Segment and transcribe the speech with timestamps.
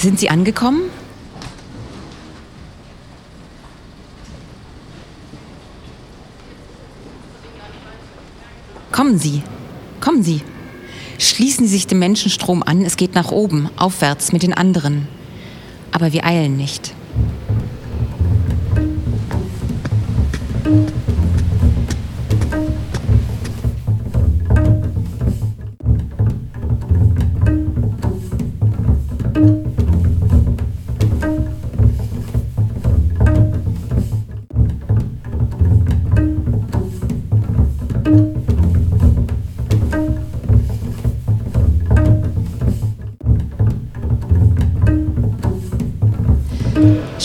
[0.00, 0.80] Sind Sie angekommen?
[8.90, 9.42] Kommen Sie,
[10.00, 10.40] kommen Sie.
[11.18, 15.06] Schließen Sie sich dem Menschenstrom an, es geht nach oben, aufwärts mit den anderen.
[15.92, 16.94] Aber wir eilen nicht.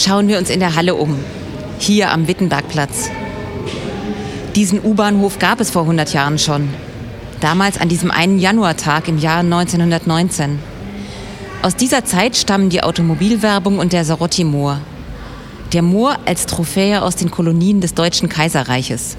[0.05, 1.17] Schauen wir uns in der Halle um.
[1.79, 3.09] Hier am Wittenbergplatz.
[4.55, 6.69] Diesen U-Bahnhof gab es vor 100 Jahren schon.
[7.41, 10.59] Damals an diesem einen Januartag im Jahr 1919.
[11.63, 14.79] Aus dieser Zeit stammen die Automobilwerbung und der Sarotti-Moor.
[15.73, 19.17] Der Moor als Trophäe aus den Kolonien des Deutschen Kaiserreiches.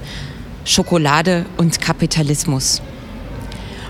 [0.63, 2.81] Schokolade und Kapitalismus.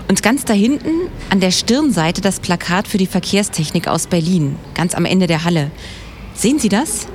[0.08, 0.90] Und ganz da hinten
[1.30, 5.70] an der Stirnseite das Plakat für die Verkehrstechnik aus Berlin, ganz am Ende der Halle.
[6.38, 7.08] Sehen Sie das?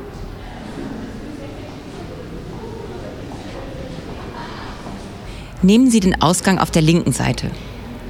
[5.61, 7.49] Nehmen Sie den Ausgang auf der linken Seite.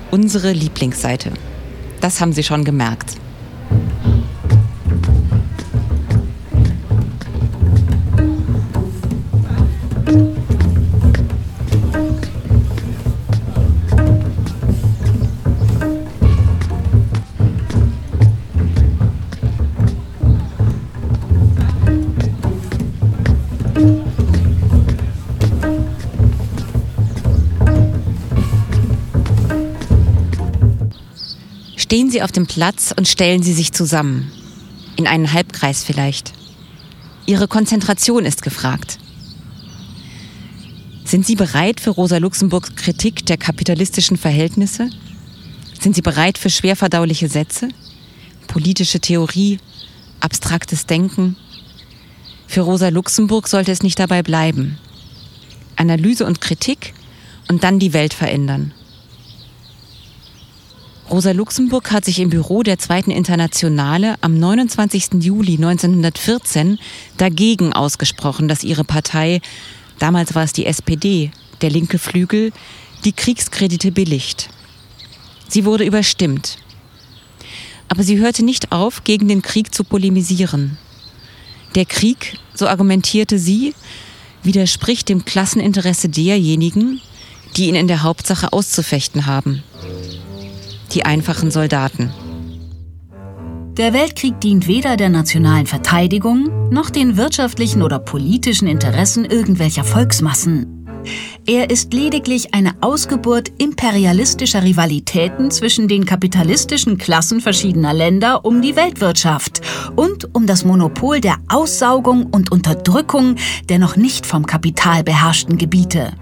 [0.10, 1.32] Unsere Lieblingsseite.
[2.02, 3.18] Das haben Sie schon gemerkt.
[31.94, 34.32] Stehen Sie auf dem Platz und stellen Sie sich zusammen.
[34.96, 36.34] In einen Halbkreis vielleicht.
[37.28, 38.98] Ihre Konzentration ist gefragt.
[41.06, 44.90] Sind Sie bereit für Rosa Luxemburgs Kritik der kapitalistischen Verhältnisse?
[45.80, 47.70] Sind Sie bereit für schwerverdauliche Sätze?
[48.48, 49.60] Politische Theorie?
[50.20, 51.36] Abstraktes Denken?
[52.48, 54.80] Für Rosa Luxemburg sollte es nicht dabei bleiben.
[55.76, 56.96] Analyse und Kritik
[57.50, 58.74] und dann die Welt verändern.
[61.14, 65.22] Rosa Luxemburg hat sich im Büro der Zweiten Internationale am 29.
[65.24, 66.80] Juli 1914
[67.18, 69.40] dagegen ausgesprochen, dass ihre Partei,
[70.00, 71.30] damals war es die SPD,
[71.62, 72.52] der linke Flügel,
[73.06, 74.50] die Kriegskredite billigt.
[75.48, 76.58] Sie wurde überstimmt.
[77.90, 80.80] Aber sie hörte nicht auf, gegen den Krieg zu polemisieren.
[81.76, 83.76] Der Krieg, so argumentierte sie,
[84.42, 87.02] widerspricht dem Klasseninteresse derjenigen,
[87.56, 89.62] die ihn in der Hauptsache auszufechten haben
[90.94, 92.12] die einfachen Soldaten.
[93.78, 100.84] Der Weltkrieg dient weder der nationalen Verteidigung noch den wirtschaftlichen oder politischen Interessen irgendwelcher Volksmassen.
[101.46, 108.76] Er ist lediglich eine Ausgeburt imperialistischer Rivalitäten zwischen den kapitalistischen Klassen verschiedener Länder um die
[108.76, 109.62] Weltwirtschaft
[109.96, 113.36] und um das Monopol der Aussaugung und Unterdrückung
[113.70, 116.14] der noch nicht vom Kapital beherrschten Gebiete.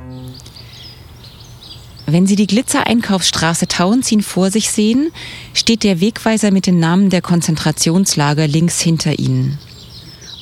[2.05, 5.12] Wenn Sie die Glitzer-Einkaufsstraße Tauenziehen vor sich sehen,
[5.53, 9.60] steht der Wegweiser mit den Namen der Konzentrationslager links hinter Ihnen.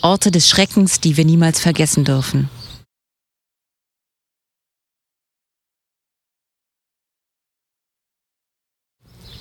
[0.01, 2.49] Orte des Schreckens, die wir niemals vergessen dürfen.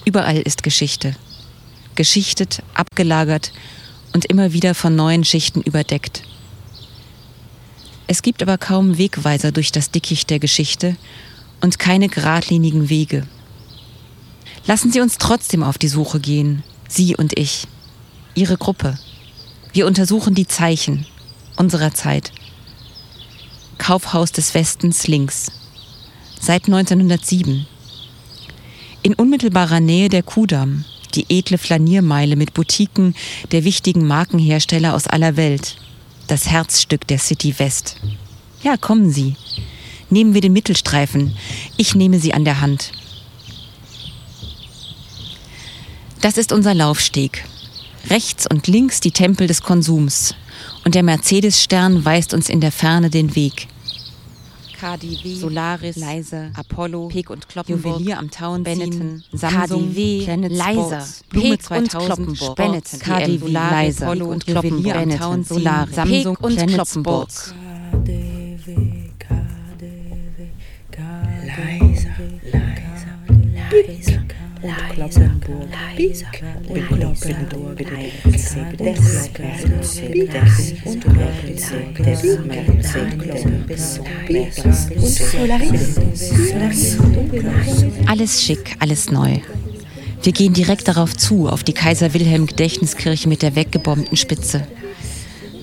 [0.05, 1.15] Überall ist Geschichte.
[1.95, 3.53] Geschichtet, abgelagert
[4.15, 6.23] und immer wieder von neuen Schichten überdeckt.
[8.07, 10.97] Es gibt aber kaum Wegweiser durch das Dickicht der Geschichte
[11.61, 13.27] und keine geradlinigen Wege.
[14.67, 17.67] Lassen Sie uns trotzdem auf die Suche gehen, Sie und ich,
[18.35, 18.99] Ihre Gruppe.
[19.73, 21.07] Wir untersuchen die Zeichen
[21.57, 22.33] unserer Zeit.
[23.79, 25.51] Kaufhaus des Westens links.
[26.41, 27.67] Seit 1907.
[29.03, 30.85] In unmittelbarer Nähe der Kudamm,
[31.15, 33.15] die edle Flaniermeile mit Boutiquen
[33.53, 35.77] der wichtigen Markenhersteller aus aller Welt.
[36.27, 37.97] Das Herzstück der City West.
[38.63, 39.37] Ja, kommen Sie.
[40.11, 41.37] Nehmen wir den Mittelstreifen.
[41.77, 42.93] Ich nehme Sie an der Hand.
[46.21, 47.45] Das ist unser Laufsteg.
[48.11, 50.35] Rechts und links die Tempel des Konsums.
[50.85, 53.69] Und der Mercedes-Stern weist uns in der Ferne den Weg.
[54.81, 61.05] KDW, Solaris, Leiser, Apollo, Peek und Kloppenburg, Juwelier am Town, Benetton, Samsung, KDW, Planet Leiser,
[61.31, 66.57] Peek 2000, und Kloppenburg, Benetton, KDW, Leiser, Apollo und Kloppenburg, am Town, Solaris, Samsung und
[66.57, 66.69] Kloppenburg.
[66.69, 67.29] und Kloppenburg
[68.05, 68.28] bis
[88.07, 89.39] Alles schick, alles neu.
[90.23, 94.67] Wir gehen direkt darauf zu, auf die Kaiser Wilhelm Gedächtniskirche mit der weggebombten Spitze.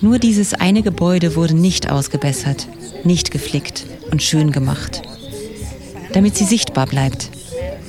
[0.00, 2.68] Nur dieses eine Gebäude wurde nicht ausgebessert,
[3.04, 5.02] nicht geflickt und schön gemacht.
[6.12, 7.35] Damit sie sichtbar bleibt.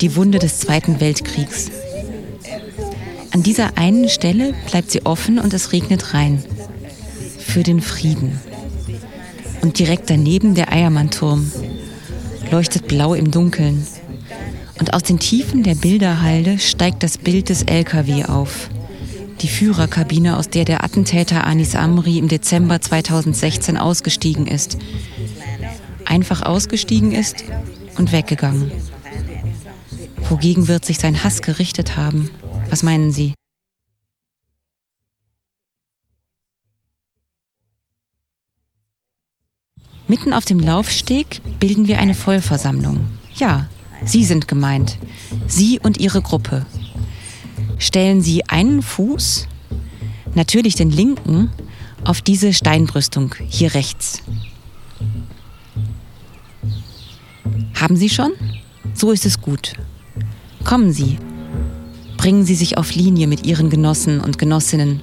[0.00, 1.70] Die Wunde des Zweiten Weltkriegs.
[3.32, 6.42] An dieser einen Stelle bleibt sie offen und es regnet rein.
[7.38, 8.40] Für den Frieden.
[9.60, 11.50] Und direkt daneben der Eiermannturm.
[12.50, 13.86] Leuchtet blau im Dunkeln.
[14.78, 18.70] Und aus den Tiefen der Bilderhalde steigt das Bild des LKW auf
[19.40, 24.78] die Führerkabine, aus der der Attentäter Anis Amri im Dezember 2016 ausgestiegen ist.
[26.04, 27.44] Einfach ausgestiegen ist
[27.96, 28.70] und weggegangen.
[30.28, 32.30] Wogegen wird sich sein Hass gerichtet haben?
[32.68, 33.34] Was meinen Sie?
[40.06, 43.06] Mitten auf dem Laufsteg bilden wir eine Vollversammlung.
[43.34, 43.68] Ja,
[44.04, 44.98] Sie sind gemeint.
[45.46, 46.66] Sie und Ihre Gruppe
[47.78, 49.46] stellen Sie einen Fuß,
[50.34, 51.50] natürlich den linken,
[52.04, 54.22] auf diese Steinbrüstung hier rechts.
[57.74, 58.32] Haben Sie schon?
[58.94, 59.74] So ist es gut.
[60.68, 61.16] Kommen Sie.
[62.18, 65.00] Bringen Sie sich auf Linie mit Ihren Genossen und Genossinnen.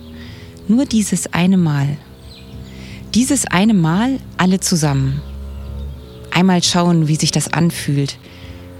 [0.67, 1.97] Nur dieses eine Mal.
[3.15, 5.23] Dieses eine Mal alle zusammen.
[6.29, 8.19] Einmal schauen, wie sich das anfühlt,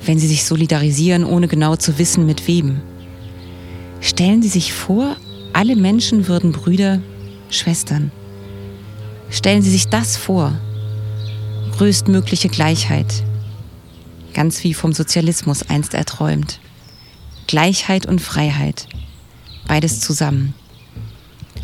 [0.05, 2.81] wenn Sie sich solidarisieren, ohne genau zu wissen, mit wem.
[3.99, 5.15] Stellen Sie sich vor,
[5.53, 7.01] alle Menschen würden Brüder,
[7.49, 8.11] Schwestern.
[9.31, 10.55] Stellen Sie sich das vor.
[11.79, 13.23] Größtmögliche Gleichheit.
[14.35, 16.59] Ganz wie vom Sozialismus einst erträumt.
[17.47, 18.87] Gleichheit und Freiheit.
[19.67, 20.53] Beides zusammen.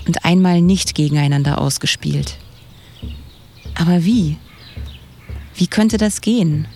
[0.08, 2.38] Und einmal nicht gegeneinander ausgespielt.
[3.76, 4.38] Aber wie?
[5.56, 6.68] Wie könnte das gehen?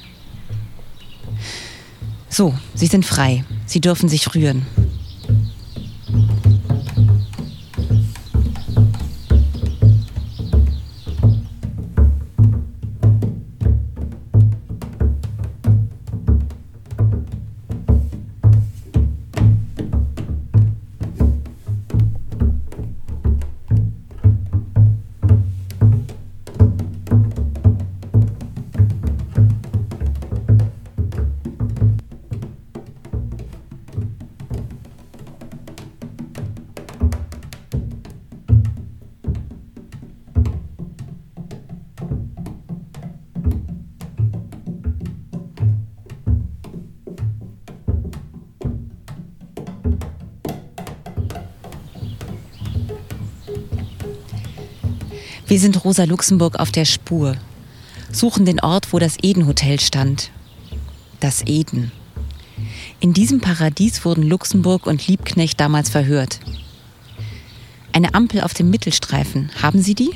[2.30, 3.46] So, Sie sind frei.
[3.66, 4.66] Sie dürfen sich rühren.
[55.48, 57.36] Wir sind Rosa Luxemburg auf der Spur,
[58.12, 60.32] suchen den Ort, wo das Eden-Hotel stand.
[61.20, 61.92] Das Eden.
[63.00, 66.40] In diesem Paradies wurden Luxemburg und Liebknecht damals verhört.
[67.94, 70.12] Eine Ampel auf dem Mittelstreifen, haben Sie die?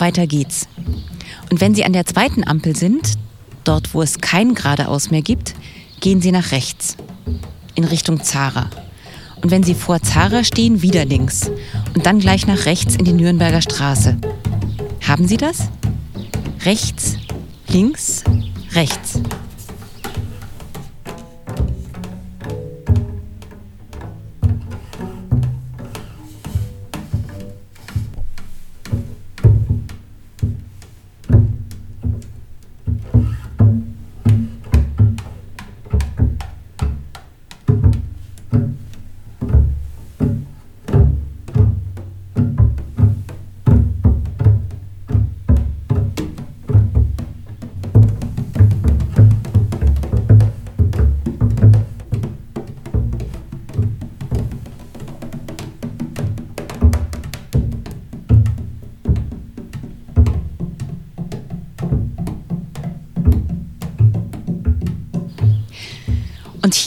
[0.00, 0.68] Weiter geht's.
[1.50, 3.14] Und wenn Sie an der zweiten Ampel sind,
[3.64, 5.54] dort wo es kein geradeaus mehr gibt,
[6.00, 6.96] gehen Sie nach rechts,
[7.74, 8.70] in Richtung Zara.
[9.42, 11.50] Und wenn Sie vor Zara stehen, wieder links
[11.94, 14.16] und dann gleich nach rechts in die Nürnberger Straße.
[15.06, 15.68] Haben Sie das?
[16.64, 17.16] Rechts,
[17.68, 18.24] links,
[18.72, 19.20] rechts.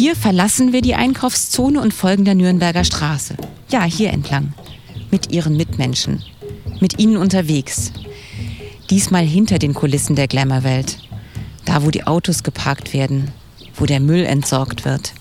[0.01, 3.35] Hier verlassen wir die Einkaufszone und folgen der Nürnberger Straße.
[3.69, 4.53] Ja, hier entlang.
[5.11, 6.23] Mit ihren Mitmenschen.
[6.79, 7.91] Mit ihnen unterwegs.
[8.89, 10.97] Diesmal hinter den Kulissen der Glamour-Welt.
[11.65, 13.29] Da, wo die Autos geparkt werden,
[13.75, 15.13] wo der Müll entsorgt wird.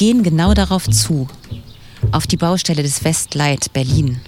[0.00, 1.28] Gehen genau darauf zu,
[2.10, 4.22] auf die Baustelle des Westlight Berlin.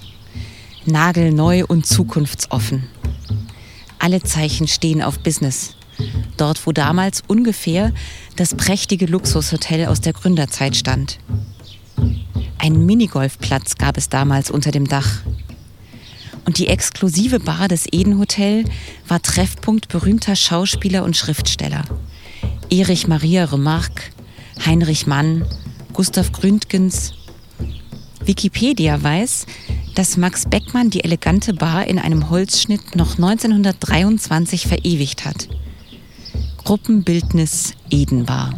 [0.84, 2.88] Nagelneu und zukunftsoffen.
[3.98, 5.74] Alle Zeichen stehen auf Business.
[6.36, 7.90] Dort, wo damals ungefähr
[8.36, 11.18] das prächtige Luxushotel aus der Gründerzeit stand.
[12.58, 15.22] Ein Minigolfplatz gab es damals unter dem Dach.
[16.44, 18.66] Und die exklusive Bar des Eden Hotel
[19.08, 21.86] war Treffpunkt berühmter Schauspieler und Schriftsteller.
[22.68, 24.02] Erich Maria Remarque,
[24.66, 25.46] Heinrich Mann,
[25.92, 27.12] Gustav Gründgens.
[28.24, 29.46] Wikipedia weiß,
[29.94, 35.48] dass Max Beckmann die elegante Bar in einem Holzschnitt noch 1923 verewigt hat.
[36.64, 38.54] Gruppenbildnis Edenbar.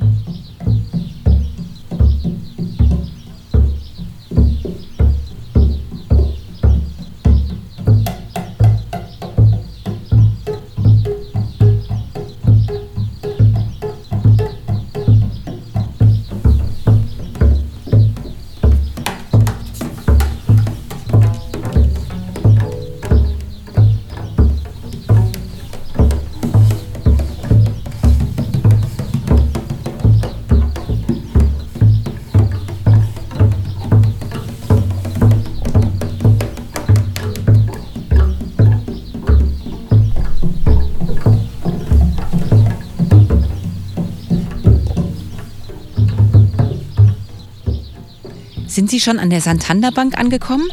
[48.85, 50.69] Sind Sie schon an der Santander Bank angekommen?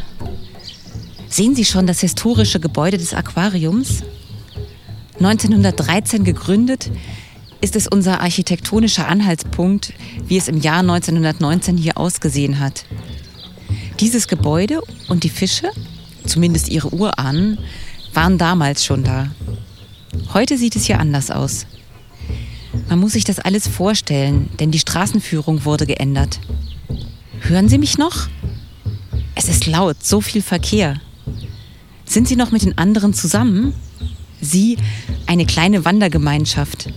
[1.30, 4.04] Sehen Sie schon das historische Gebäude des Aquariums?
[5.20, 6.92] 1913 gegründet,
[7.62, 9.94] ist es unser architektonischer Anhaltspunkt,
[10.28, 12.84] wie es im Jahr 1919 hier ausgesehen hat.
[14.02, 15.72] Dieses Gebäude und die Fische,
[16.26, 17.60] zumindest ihre Urahnen,
[18.14, 19.32] waren damals schon da.
[20.34, 21.66] Heute sieht es hier anders aus.
[22.90, 26.42] Man muss sich das alles vorstellen, denn die Straßenführung wurde geändert.
[27.42, 28.28] Hören Sie mich noch?
[29.36, 31.02] Es ist laut, so viel Verkehr.
[32.06, 33.74] Sind Sie noch mit den anderen zusammen?
[34.40, 34.78] Sie,
[35.26, 36.94] eine kleine Wandergemeinschaft.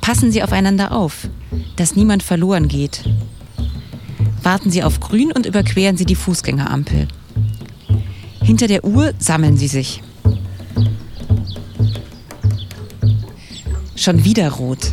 [0.00, 1.28] Passen Sie aufeinander auf,
[1.76, 3.04] dass niemand verloren geht.
[4.42, 7.06] Warten Sie auf Grün und überqueren Sie die Fußgängerampel.
[8.42, 10.02] Hinter der Uhr sammeln Sie sich.
[13.94, 14.92] Schon wieder rot.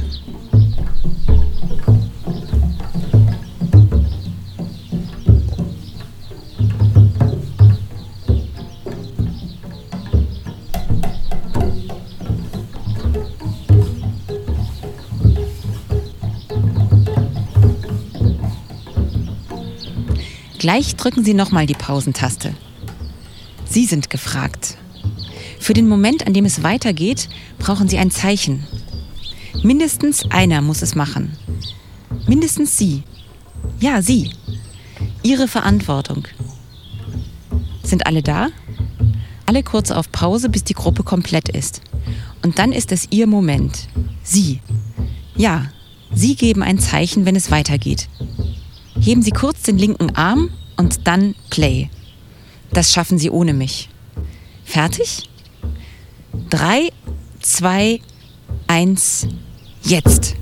[20.59, 22.53] Gleich drücken Sie nochmal die Pausentaste.
[23.63, 24.75] Sie sind gefragt.
[25.57, 28.67] Für den Moment, an dem es weitergeht, brauchen Sie ein Zeichen.
[29.63, 31.37] Mindestens einer muss es machen.
[32.27, 33.03] Mindestens Sie.
[33.79, 34.31] Ja, Sie.
[35.23, 36.27] Ihre Verantwortung.
[37.81, 38.49] Sind alle da?
[39.45, 41.81] Alle kurz auf Pause, bis die Gruppe komplett ist.
[42.43, 43.87] Und dann ist es Ihr Moment.
[44.23, 44.59] Sie.
[45.37, 45.67] Ja,
[46.13, 48.09] Sie geben ein Zeichen, wenn es weitergeht.
[49.09, 51.89] Heben Sie kurz den linken Arm und dann Play.
[52.71, 53.89] Das schaffen Sie ohne mich.
[54.63, 55.27] Fertig?
[56.51, 56.91] Drei,
[57.41, 58.01] zwei,
[58.67, 59.25] eins,
[59.81, 60.35] jetzt.